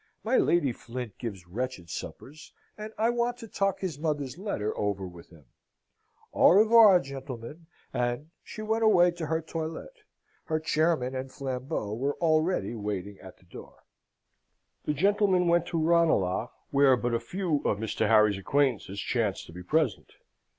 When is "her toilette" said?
9.27-9.97